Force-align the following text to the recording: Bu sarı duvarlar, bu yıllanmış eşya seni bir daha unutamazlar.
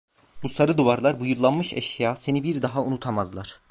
Bu 0.43 0.49
sarı 0.49 0.77
duvarlar, 0.77 1.19
bu 1.19 1.25
yıllanmış 1.25 1.73
eşya 1.73 2.15
seni 2.15 2.43
bir 2.43 2.61
daha 2.61 2.81
unutamazlar. 2.83 3.59